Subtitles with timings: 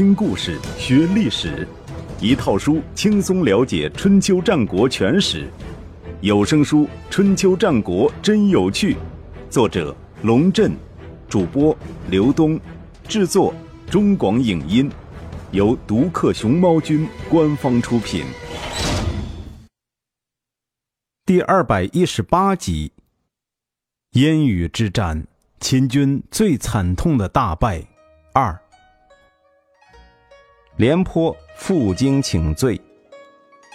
[0.00, 1.68] 听故事学历史，
[2.22, 5.46] 一套书轻松了解春秋战国全史。
[6.22, 8.94] 有声书《春秋战国真有趣》，
[9.50, 10.72] 作者龙震，
[11.28, 11.76] 主播
[12.08, 12.58] 刘东，
[13.06, 13.54] 制作
[13.90, 14.90] 中广影音，
[15.50, 18.24] 由独克熊猫君官方出品。
[21.26, 22.90] 第二百一十八集：
[24.12, 25.26] 烟雨之战，
[25.60, 27.84] 秦军最惨痛的大败
[28.32, 28.58] 二。
[30.80, 32.80] 廉颇负荆请罪，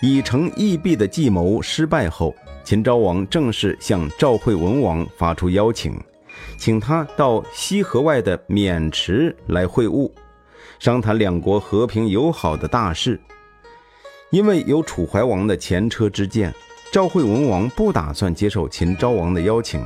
[0.01, 2.33] 以诚易弊的计谋失败后，
[2.63, 5.95] 秦昭王正式向赵惠文王发出邀请，
[6.57, 10.11] 请他到西河外的渑池来会晤，
[10.79, 13.21] 商谈两国和平友好的大事。
[14.31, 16.51] 因为有楚怀王的前车之鉴，
[16.91, 19.85] 赵惠文王不打算接受秦昭王的邀请，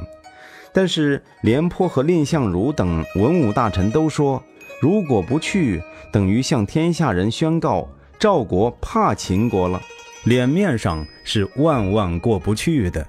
[0.72, 4.42] 但是廉颇和蔺相如等文武大臣都说。
[4.80, 9.82] 如果不去，等于向天下人宣告赵国怕秦国了，
[10.24, 13.06] 脸面上是万万过不去的。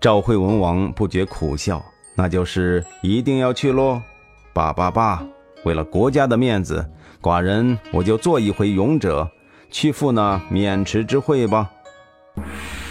[0.00, 4.00] 赵惠文王不觉苦笑，那就是一定要去喽。
[4.52, 5.24] 罢罢罢，
[5.64, 6.84] 为了国家的面子，
[7.22, 9.30] 寡人我就做一回勇者，
[9.70, 11.70] 去赴那渑池之会吧。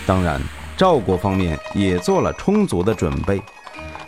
[0.06, 0.42] 当然，
[0.78, 3.42] 赵国方面也做了充足的准备，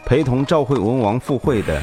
[0.05, 1.81] 陪同赵惠文王赴会的。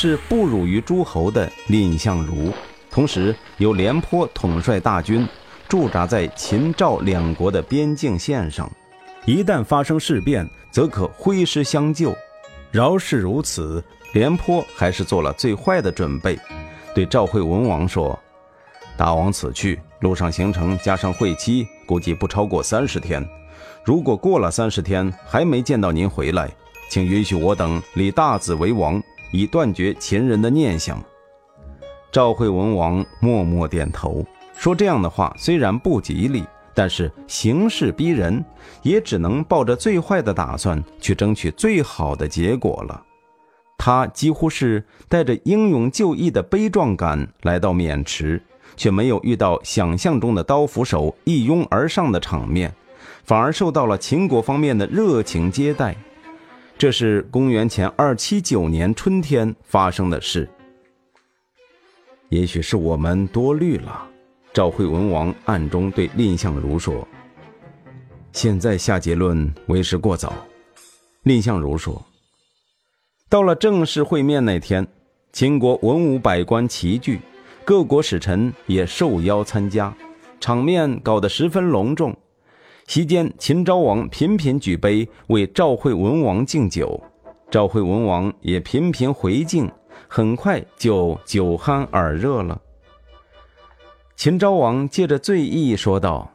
[0.00, 2.52] 是不辱于诸侯的蔺相如，
[2.88, 5.26] 同时由廉颇统帅大军
[5.68, 8.70] 驻扎在秦赵两国的边境线上，
[9.26, 12.14] 一旦发生事变，则可挥师相救。
[12.70, 13.82] 饶是如此，
[14.12, 16.38] 廉颇还是做了最坏的准备，
[16.94, 18.16] 对赵惠文王说
[18.96, 23.28] ：“大王此去路上行程加上会期，估计不超过三十天。
[23.82, 26.48] 如果过了三十天还没见到您回来，
[26.88, 31.02] 请允许我等立大子为王。”以断绝秦人的念想。
[32.10, 34.24] 赵惠文王默默点头，
[34.56, 36.42] 说：“这样的话虽然不吉利，
[36.74, 38.44] 但是形势逼人，
[38.82, 43.02] 也只能抱着最坏的打算去争取最好的结果了。”
[43.76, 48.42] 他几乎是带着英勇就义的悲壮感来到渑池，
[48.76, 52.74] 却没有遇到想象中的刀斧手一拥而上的场面，
[53.22, 55.94] 反而受到了秦国方面的热情接待。
[56.78, 60.48] 这是公元前二七九年春天发生的事。
[62.28, 64.08] 也许是我们多虑了，
[64.52, 67.06] 赵惠文王暗中对蔺相如说
[68.30, 70.32] ：“现在下结论为时过早。”
[71.24, 72.00] 蔺相如说
[73.28, 74.86] ：“到了正式会面那天，
[75.32, 77.18] 秦国文武百官齐聚，
[77.64, 79.92] 各国使臣也受邀参加，
[80.38, 82.16] 场面搞得十分隆重。”
[82.88, 86.98] 席间，秦昭王频频举杯为赵惠文王敬酒，
[87.50, 89.70] 赵惠文王也频频回敬，
[90.08, 92.58] 很快就酒酣耳热了。
[94.16, 96.30] 秦昭王借着醉意说道：“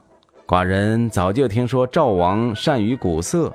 [0.46, 3.52] 寡人早就听说赵王善于鼓瑟，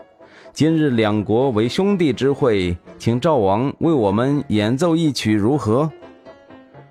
[0.52, 5.88] 今日两国为兄弟之会，请赵王为我们演奏一曲如何？”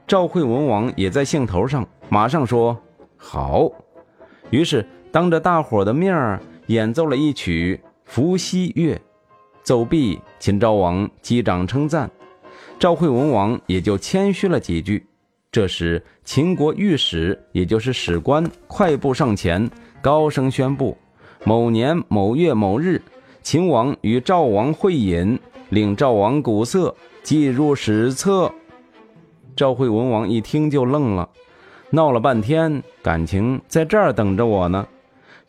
[0.08, 2.78] 赵惠文王也在兴头上，马上说
[3.18, 3.70] ：“好。”
[4.52, 4.88] 于是。
[5.18, 8.94] 当着大伙的面儿演奏了一曲《伏羲乐》，
[9.64, 12.08] 奏毕，秦昭王击掌称赞，
[12.78, 15.04] 赵惠文王也就谦虚了几句。
[15.52, 19.68] 这时，秦国御史，也就是史官，快步上前，
[20.04, 20.96] 高声宣布：
[21.44, 23.02] 某年某月某日，
[23.42, 25.40] 秦王与赵王会饮，
[25.70, 28.54] 令赵王鼓瑟，记入史册。
[29.56, 31.28] 赵惠文王一听就愣了，
[31.90, 34.88] 闹了半天，感情在这儿等着我呢。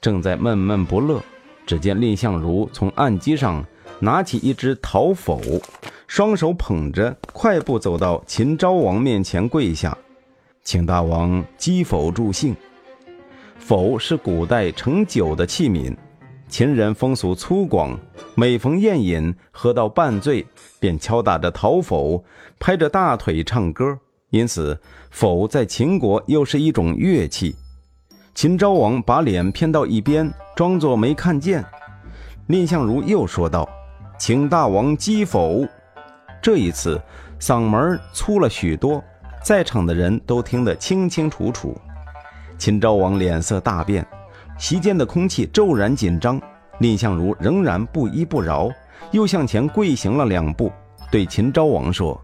[0.00, 1.22] 正在闷闷不乐，
[1.66, 3.64] 只见蔺相如从案几上
[4.00, 5.40] 拿起一只陶否，
[6.06, 9.96] 双手捧着，快步走到秦昭王面前跪下，
[10.62, 12.54] 请大王击否助兴。
[13.58, 15.94] 否是古代盛酒的器皿，
[16.48, 17.98] 秦人风俗粗犷，
[18.34, 20.46] 每逢宴饮，喝到半醉，
[20.78, 22.24] 便敲打着陶否，
[22.60, 23.98] 拍着大腿唱歌，
[24.30, 24.80] 因此
[25.10, 27.56] 否在秦国又是一种乐器。
[28.38, 31.64] 秦昭王把脸偏到一边，装作没看见。
[32.46, 33.68] 蔺相如又说道
[34.16, 35.66] ：“请大王击否。”
[36.40, 37.02] 这一次
[37.40, 39.02] 嗓门粗了许多，
[39.42, 41.76] 在场的人都听得清清楚楚。
[42.56, 44.06] 秦昭王脸色大变，
[44.56, 46.40] 席间的空气骤然紧张。
[46.78, 48.70] 蔺相如仍然不依不饶，
[49.10, 50.70] 又向前跪行了两步，
[51.10, 52.16] 对秦昭王说：“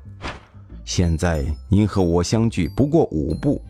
[0.87, 3.61] 现在您和我相距不过五步。”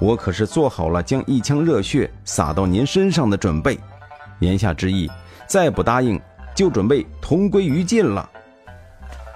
[0.00, 3.78] 我可是做好了将一腔热血洒到您身上的准备，
[4.40, 5.10] 言下之意，
[5.46, 6.20] 再不答应
[6.54, 8.28] 就准备同归于尽了。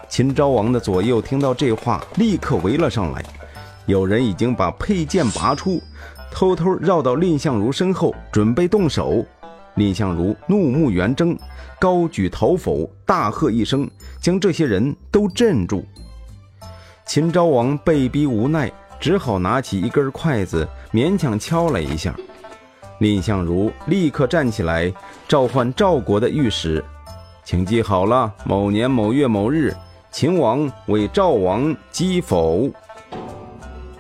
[0.09, 3.25] 秦昭王的左右听到这话，立刻围了上来，
[3.87, 5.83] 有人已经把佩剑拔出，
[6.31, 9.25] 偷偷绕到蔺相如身后，准备动手。
[9.75, 11.37] 蔺相如怒目圆睁，
[11.79, 13.87] 高举桃否，大喝一声，
[14.21, 15.85] 将这些人都镇住。
[17.05, 22.15] 秦昭王被逼无奈，只好拿起一根筷子，勉强敲了一下。
[22.99, 24.93] 蔺相如立刻站起来，
[25.29, 26.83] 召唤赵国的御史，
[27.45, 29.75] 请记好了，某年某月某日，
[30.11, 32.71] 秦王为赵王击否。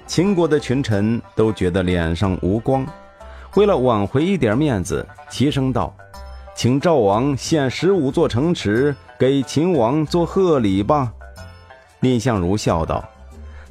[0.06, 2.86] 秦国的群臣都觉得脸上无光。
[3.56, 5.94] 为了挽回一点面子，齐声道
[6.54, 11.12] ：“请赵王献十五座城池给秦王做贺礼吧。”
[12.00, 13.04] 蔺相如笑道：“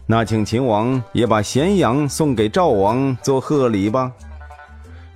[0.07, 4.11] 那请秦王也把咸阳送给赵王做贺礼吧。”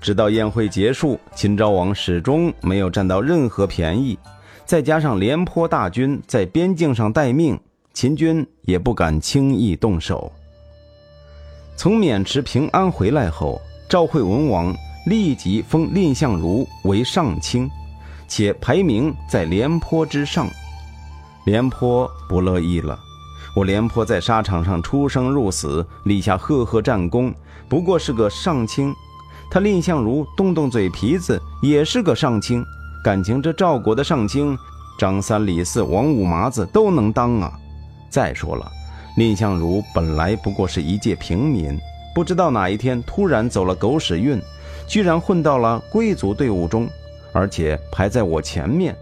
[0.01, 4.17] 直到宴会结束，秦昭王始终没有占到任何便宜，
[4.65, 7.59] 再加上廉颇大军在边境上待命，
[7.93, 10.31] 秦军也不敢轻易动手。
[11.75, 13.59] 从渑池平安回来后。
[13.89, 14.71] 赵惠文王
[15.07, 17.67] 立即封蔺相如为上卿，
[18.27, 20.47] 且排名在廉颇之上。
[21.45, 22.99] 廉颇不乐意了，
[23.55, 27.33] 我廉颇在沙场上出生入死，立下赫赫战功，
[27.67, 28.93] 不过是个上卿。
[29.51, 32.63] 他蔺相如动动嘴皮子，也是个上卿。
[33.03, 34.55] 感情这赵国的上卿，
[34.99, 37.51] 张三李四王五麻子都能当啊！
[38.09, 38.69] 再说了，
[39.17, 41.77] 蔺相如本来不过是一介平民。
[42.13, 44.41] 不知道哪一天突然走了狗屎运，
[44.87, 46.87] 居然混到了贵族队伍中，
[47.31, 48.95] 而且排在我前面。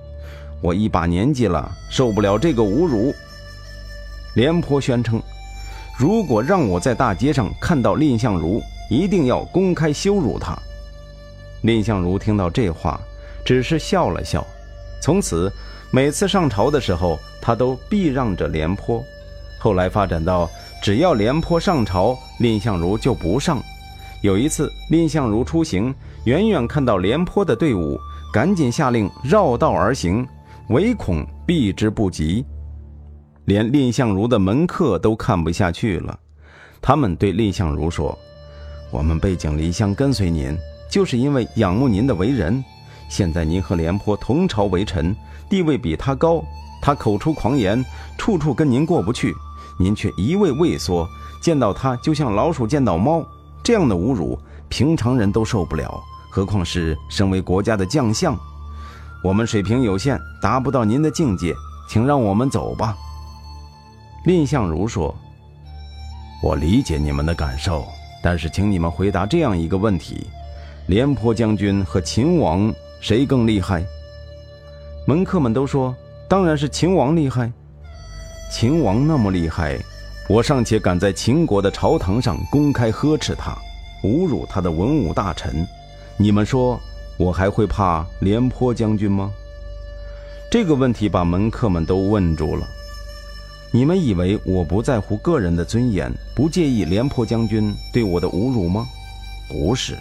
[0.61, 3.13] 我一把年纪了，受不了这个侮辱。
[4.37, 5.19] 廉颇宣称，
[5.97, 10.55] 如果让我在大街上看到蔺相如，一定要公开羞辱他。
[11.63, 13.01] 蔺相如听到这话，
[13.43, 14.45] 只是笑了笑。
[15.01, 15.51] 从此，
[15.89, 19.03] 每次上朝的时候，他都避让着廉颇。
[19.57, 20.47] 后来发展到。
[20.79, 23.59] 只要廉颇上朝，蔺相如就不上。
[24.21, 25.93] 有一次，蔺相如出行，
[26.25, 27.99] 远远看到廉颇的队伍，
[28.31, 30.25] 赶紧下令绕道而行，
[30.69, 32.45] 唯恐避之不及。
[33.47, 36.19] 连蔺相如的门客都看不下去了，
[36.81, 38.17] 他们对蔺相如说
[38.91, 40.53] ：“我们背井离乡跟随您，
[40.91, 42.61] 就是因为仰慕您的为人。
[43.07, 45.15] 现在您和廉颇同朝为臣，
[45.49, 46.43] 地位比他高，
[46.81, 47.81] 他口出狂言，
[48.17, 49.33] 处处跟您过不去。”
[49.79, 51.07] 您却一味畏缩，
[51.41, 53.25] 见到他就像老鼠见到猫，
[53.63, 58.37] 这样的侮辱，平常人都受不了，何况是身为国家的将相？
[59.23, 61.55] 我们水平有限，达不到您的境界，
[61.87, 62.93] 请让我们走吧。
[64.27, 65.15] 蔺相如说
[66.43, 67.87] ：“我理解你们的感受，
[68.21, 70.27] 但是请你们回答这样一个问题：
[70.87, 73.81] 廉颇将军和秦王谁更厉害？”
[75.07, 75.95] 门客们都说
[76.27, 77.49] ：“当然是秦王厉害。”
[78.51, 79.79] 秦王那么厉害，
[80.27, 83.57] 我尚且敢在秦国的朝堂上公开呵斥他，
[84.03, 85.65] 侮辱他的文武大臣，
[86.17, 86.77] 你们说
[87.17, 89.31] 我还会怕廉颇将军吗？
[90.51, 92.67] 这个问题把门客们都问住了。
[93.71, 98.87] 你们以为我不在乎个人的尊严，不介意廉颇将军对我的侮辱吗？
[99.49, 99.97] 不是，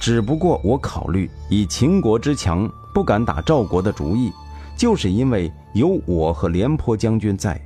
[0.00, 4.30] 只不过我考虑以秦国之强，不敢打赵国的主意。
[4.76, 7.60] 就是因为有我和廉颇将军在，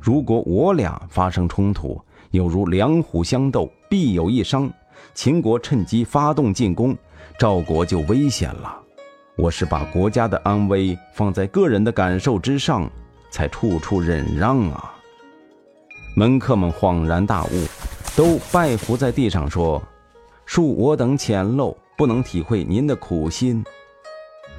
[0.00, 2.00] 如果我俩发生冲突，
[2.30, 4.70] 有如两虎相斗，必有一伤。
[5.14, 6.96] 秦国趁机发动进攻，
[7.38, 8.78] 赵国就危险了。
[9.36, 12.88] 我是把国家的安危放在个人的感受之上，
[13.30, 14.94] 才处处忍让啊。
[16.16, 17.66] 门客们恍然大悟，
[18.16, 19.82] 都拜伏在地上说
[20.46, 23.64] ：“恕我等浅陋，不能体会您的苦心。”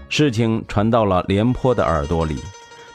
[0.07, 2.37] 事情传到了廉颇的耳朵里，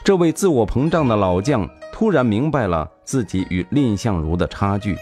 [0.03, 4.95] 这位自我膨胀的老将突然明白了自己与蔺相如的差距，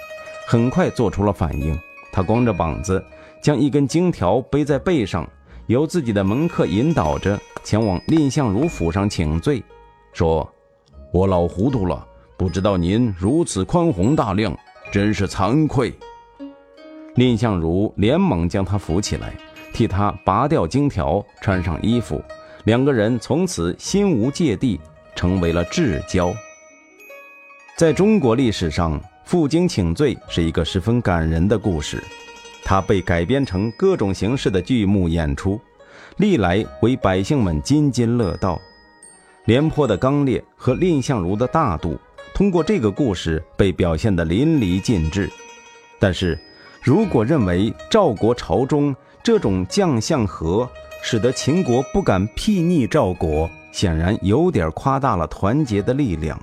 [0.47, 1.77] 很快做出了反应。
[2.11, 3.03] 他光着膀子，
[3.41, 5.27] 将一根荆条背在背上，
[5.67, 9.61] 由自己的门客引导着前往蔺相如府上请罪，
[10.13, 10.49] 说
[11.15, 12.05] ：“我老糊涂了，
[12.35, 14.53] 不知道您如此宽宏大量，
[14.91, 15.93] 真是惭愧。”
[17.15, 19.33] 蔺相如连忙将他扶起来。
[19.73, 22.21] 替他拔掉荆条，穿上衣服，
[22.65, 24.77] 两个人从此心无芥蒂，
[25.15, 26.33] 成为了至交。
[27.77, 32.03] 在中国历史上，负荆请罪是一个十分感人的故事，
[32.65, 35.59] 它被改编成各种形式的剧目演出，
[36.17, 38.59] 历来为百姓们津津乐道。
[39.45, 41.99] 廉颇的刚烈和蔺相如的大度，
[42.33, 45.29] 通过这个故事被表现得淋漓尽致。
[45.99, 46.37] 但是，
[46.81, 50.67] 如果认为赵国朝中，这种将相和
[51.03, 56.39] 使得秦国不敢睥睨赵国，显然有点夸大了团结的力量。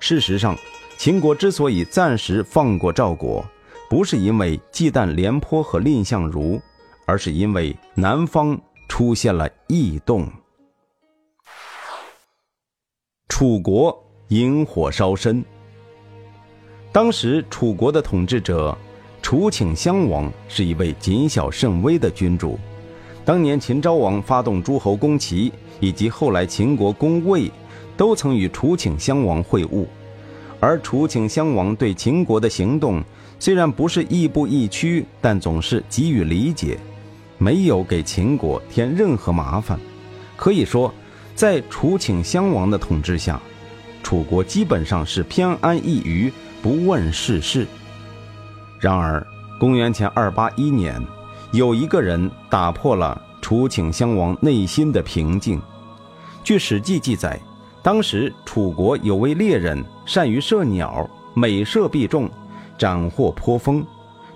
[0.00, 0.56] 事实上，
[0.98, 3.44] 秦国之所以暂时放过赵国，
[3.88, 6.60] 不是因为忌惮廉颇和蔺相如，
[7.06, 10.28] 而是因为南方出现了异动。
[13.28, 13.96] 楚国
[14.28, 15.44] 引火烧身。
[16.92, 18.76] 当时楚国的统治者
[19.22, 22.58] 楚顷襄王是一位谨小慎微的君主。
[23.24, 25.50] 当年秦昭王发动诸侯攻齐，
[25.80, 27.50] 以及后来秦国攻魏，
[27.96, 29.86] 都曾与楚顷襄王会晤。
[30.60, 33.02] 而楚顷襄王对秦国的行动
[33.40, 36.78] 虽然不是亦步亦趋，但总是给予理解，
[37.38, 39.80] 没有给秦国添任何麻烦。
[40.36, 40.92] 可以说，
[41.34, 43.40] 在楚顷襄王的统治下，
[44.02, 46.32] 楚国基本上是偏安一隅。
[46.62, 47.66] 不问世事。
[48.80, 49.22] 然而，
[49.60, 50.98] 公元前二八一年，
[51.52, 55.60] 有一个人打破了楚顷襄王内心的平静。
[56.42, 57.38] 据《史记》记载，
[57.82, 62.30] 当时楚国有位猎人，善于射鸟，每射必中，
[62.78, 63.84] 斩获颇丰。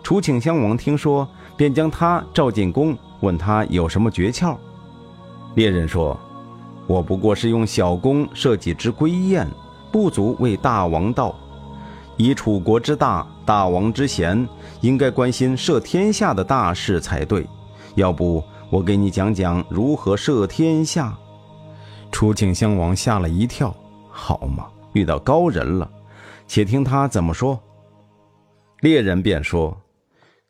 [0.03, 1.27] 楚顷襄王听说，
[1.57, 4.55] 便将他召进宫，问他有什么诀窍。
[5.55, 6.15] 猎人说
[6.89, 9.47] ：“我不过是用小弓射几只归雁，
[9.93, 11.33] 不足为大王道。”
[12.17, 14.49] 以楚国之大，大王之贤，
[14.81, 17.47] 应该关心摄天下的大事才对。
[17.95, 21.17] 要不我给你讲讲如何摄天下？
[22.11, 23.73] 楚顷襄王吓了一跳，
[24.11, 25.89] 好嘛，遇到高人了。
[26.49, 27.61] 且听他怎么说。
[28.81, 29.77] 猎人便说：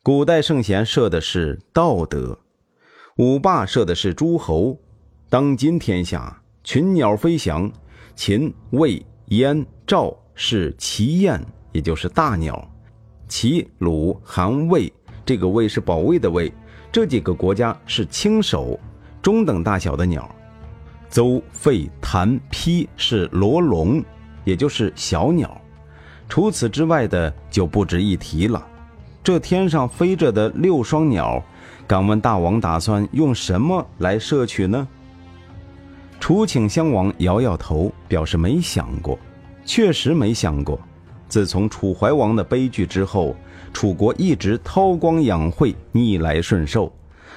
[0.03, 2.39] 古代圣贤设的是道德，
[3.19, 4.79] 五霸设的是诸侯。
[5.31, 7.71] 当今天下群鸟飞翔，
[8.17, 11.39] 秦、魏、燕、赵是齐燕。
[11.71, 12.67] 也就是大鸟，
[13.29, 14.91] 齐、鲁、韩、魏，
[15.27, 16.51] 这个魏是保卫的魏，
[16.91, 18.81] 这几个国家是轻手，
[19.21, 20.35] 中等大小的鸟。
[21.11, 24.03] 邹、费、谭、丕是罗龙，
[24.45, 25.61] 也就是小鸟。
[26.27, 28.67] 除此之外的就不值一提了。
[29.23, 31.41] 这天上飞着的六双鸟，
[31.87, 34.89] 敢问大王打算用什么来摄取呢？
[36.21, 39.19] 楚顷襄王摇摇头，表示没想过，
[39.65, 40.79] 确实没想过。
[41.29, 43.37] 自从楚怀王的悲剧之后，
[43.73, 46.93] 楚国一直韬光养晦、逆来顺受，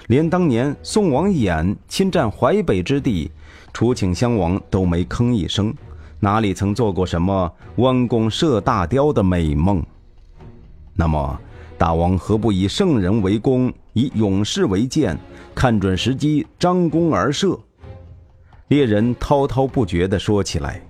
[0.08, 3.30] 连当年宋王衍侵占淮北之地，
[3.72, 5.74] 楚顷襄王都没吭一声，
[6.20, 9.84] 哪里曾做过什么弯弓射大雕的美梦？
[10.96, 11.40] 那么，
[11.78, 15.18] 大王何不以圣人为弓，以勇士为箭，
[15.54, 17.58] 看准时机张弓而射？
[18.72, 20.82] 猎人滔滔不绝地说起来。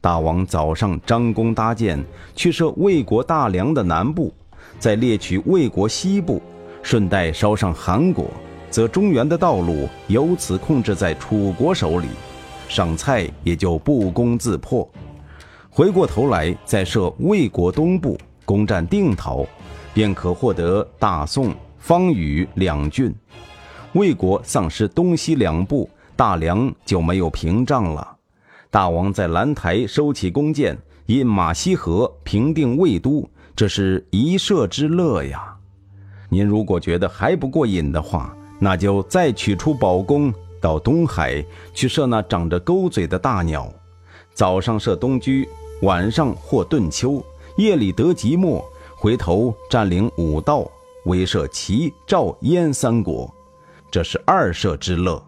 [0.00, 2.02] 大王早上张弓搭箭
[2.34, 4.32] 去射魏国大梁的南部，
[4.78, 6.40] 再猎取魏国西部，
[6.82, 8.30] 顺带烧上韩国，
[8.70, 12.06] 则中原的道路由此控制在楚国手里，
[12.66, 14.90] 上蔡也就不攻自破。
[15.68, 18.16] 回过头来再射魏国东部，
[18.46, 19.44] 攻占定陶，
[19.92, 23.14] 便可获得大宋、方宇两郡。
[23.92, 28.16] 魏国丧失东西两部，大梁就没有屏障了。
[28.72, 35.54] 大王在兰台收起弓箭，引马西河，平定魏都，这是一射之乐呀！
[36.28, 41.40] 您如果觉得还不过瘾的话，那就再取出宝弓，到东海
[41.72, 43.72] 去射那长着钩嘴的大鸟。
[44.34, 45.48] 早上射东居，
[45.82, 47.24] 晚上获顿丘，
[47.58, 50.68] 夜里得即墨，回头占领五道，
[51.04, 53.32] 威慑齐、赵、燕三国，
[53.88, 55.24] 这是二射之乐。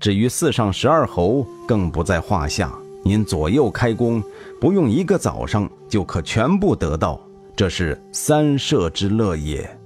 [0.00, 2.72] 至于四上十二侯，更不在话下。
[3.06, 4.22] 您左右开弓，
[4.60, 7.20] 不用一个早上就可全部得到，
[7.54, 9.78] 这是三射之乐也。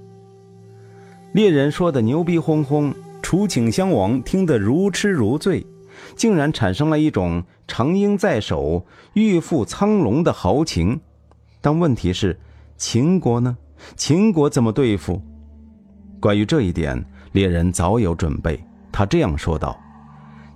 [1.33, 5.65] 猎人说的牛逼哄哄，楚顷襄王听得如痴如醉，
[6.15, 10.99] 竟然产生了一种长缨在手，欲赴苍龙的豪情。
[11.61, 12.39] 但问题是，
[12.77, 13.57] 秦国呢？
[13.97, 15.21] 秦国怎么对付？
[16.21, 18.61] 关于这一点，猎人早有准备。
[18.91, 19.77] 他这样说道。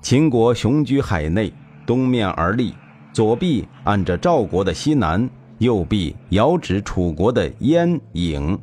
[0.03, 1.49] 秦国雄居海内，
[1.85, 2.73] 东面而立，
[3.13, 5.29] 左臂按着赵国的西南，
[5.59, 8.59] 右臂遥指楚国的燕郢，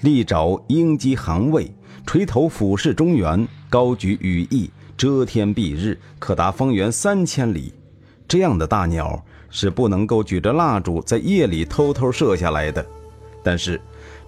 [0.00, 1.70] 利爪鹰击韩魏，
[2.06, 7.74] 垂头俯视中原，高举羽翼遮天蔽日，可达方圆三千里。
[8.26, 12.84] 这样的大鸟是不能够举着蜡烛在夜里偷偷射下来的。
[13.42, 13.78] 但是，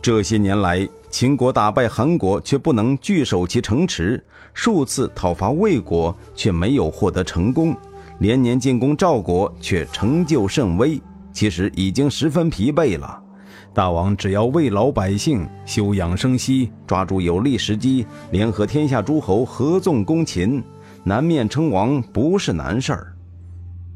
[0.03, 4.23] 这些年来，秦国打败韩国，却不能据守其城池。
[4.53, 7.75] 数次讨伐魏国，却没有获得成功；
[8.19, 11.01] 连年进攻赵国，却成就甚微。
[11.33, 13.23] 其实已经十分疲惫了。
[13.75, 20.63] 大王只要慰劳百姓，休养生息，抓住有利时机，联合天下诸侯合纵攻秦，
[21.05, 23.15] 南面称王不是难事儿。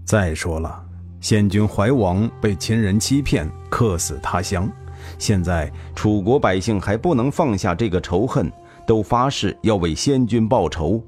[0.04, 0.84] 再说了，
[1.20, 4.70] 先君怀王被秦人欺骗，客死他乡。
[5.18, 8.50] 现在楚国百姓还不能放下这个仇恨，
[8.86, 11.02] 都发誓要为先君报仇。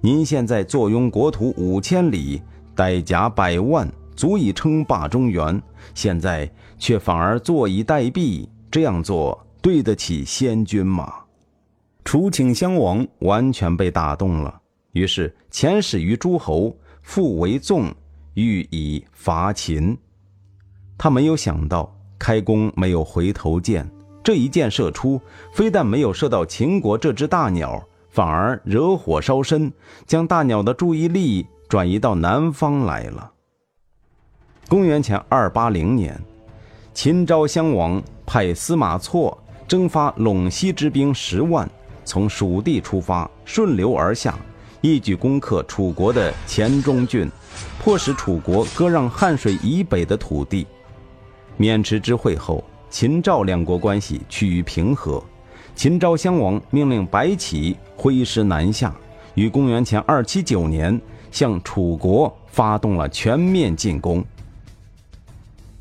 [0.00, 2.40] 您现在坐拥国土五千里，
[2.74, 5.62] 带甲百万，足以称霸中原，
[5.94, 11.12] 现在却反而坐以待毙，这样做对得起先君吗？
[12.02, 14.60] 楚顷襄王完全被打动了，
[14.92, 17.94] 于是遣使于诸侯，复为纵，
[18.34, 19.96] 欲以伐秦。
[20.96, 23.90] 他没有想到，开弓没有回头箭，
[24.22, 25.18] 这一箭射出，
[25.52, 29.72] 非但没有射到秦国这只大鸟，反而惹火烧身，
[30.06, 33.32] 将大鸟的注意力转移到南方来了。
[34.68, 36.20] 公元前二八零年，
[36.92, 39.36] 秦昭襄王派司马错
[39.66, 41.68] 征发陇西之兵十万。
[42.04, 44.36] 从蜀地出发，顺流而下，
[44.80, 47.30] 一举攻克楚国的黔中郡，
[47.78, 50.66] 迫使楚国割让汉水以北的土地。
[51.60, 55.22] 渑池之会后，秦赵两国关系趋于平和。
[55.74, 58.94] 秦昭襄王命令白起挥师南下，
[59.34, 60.98] 于公元前二七九年
[61.30, 64.24] 向楚国发动了全面进攻。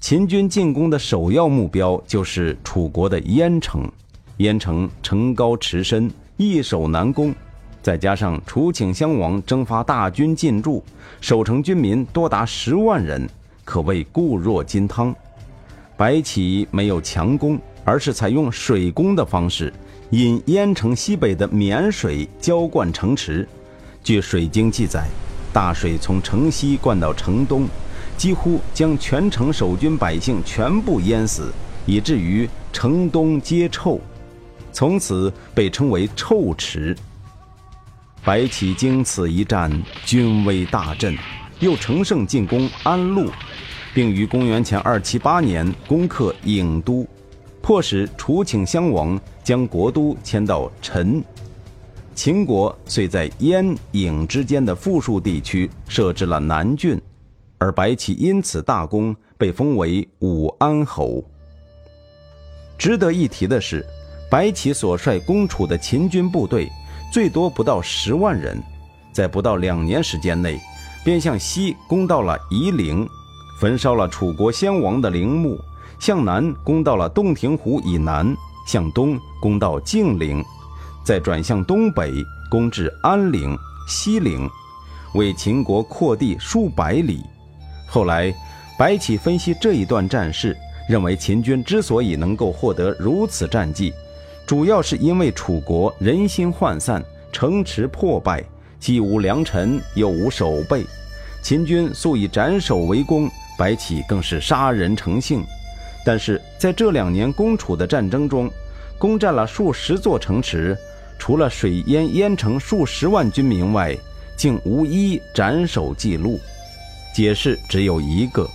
[0.02, 3.90] 秦军进攻的首要目标就是楚国的郾城。
[4.38, 7.34] 燕城城高池深，易守难攻，
[7.82, 10.84] 再加上楚顷襄王征发大军进驻，
[11.22, 13.30] 守城军民多达十万人，
[13.64, 15.16] 可谓固若金汤。
[16.00, 19.74] 白起没有强攻，而是采用水攻的方式，
[20.12, 23.46] 引燕城西北的沔水浇灌城池。
[24.02, 25.10] 据《水经》记载，
[25.52, 27.68] 大水从城西灌到城东，
[28.16, 31.52] 几乎将全城守军百姓全部淹死，
[31.86, 34.00] 以至于城东皆臭。
[34.72, 36.96] 从此被称为臭池。
[38.24, 39.70] 白起经此一战，
[40.06, 41.14] 军威大振，
[41.60, 43.30] 又乘胜进攻安陆，
[43.94, 47.08] 并于公元前二七八年攻克郢都，
[47.62, 51.24] 迫使楚顷襄王将国都迁到陈。
[52.16, 57.02] 秦国遂在燕郢之间的富庶地区设置了南郡，
[57.58, 61.24] 而白起因此大功，被封为武安侯。
[62.78, 63.86] 值得一提的是。
[64.32, 66.70] 白起所率攻楚的秦军部队，
[67.12, 68.62] 最多不到十万人，
[69.12, 70.62] 在不到两年时间内，
[71.04, 73.10] 便向西攻到了夷陵，
[73.60, 75.58] 焚烧了楚国先王的陵墓；
[76.00, 78.34] 向南攻到了洞庭湖以南，
[78.66, 80.42] 向东攻到晋陵，
[81.04, 82.14] 再转向东北
[82.50, 84.50] 攻至安陵、西陵，
[85.14, 87.22] 为秦国扩地数百里。
[87.86, 88.34] 后来，
[88.78, 90.56] 白起分析这一段战事，
[90.88, 93.94] 认为秦军之所以能够获得如此战绩，
[94.48, 98.42] 主要是因为楚国人心涣散，城池破败，
[98.80, 100.86] 既无良臣，又无守备。
[101.42, 105.44] 秦军素以斩首为功，白起更是杀人成性。
[106.06, 108.50] 但是在这两年攻楚的战争中，
[108.98, 110.76] 攻占了数十座城池，
[111.20, 113.96] 除了水淹淹城数十万军民外，
[114.38, 116.40] 竟无一斩首记录。
[117.14, 118.50] 解释只有一个：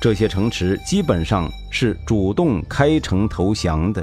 [0.00, 4.02] 这些城池基本上是主动开城投降的。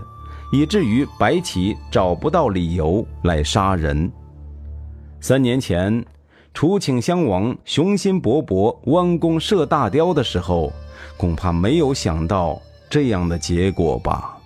[0.53, 4.11] 以至于白起找不到理由来杀人。
[5.21, 6.03] 三年前，
[6.53, 10.71] 楚顷襄王雄心勃勃弯弓射大雕的时候，
[11.17, 14.37] 恐怕没有想到这样的结果吧。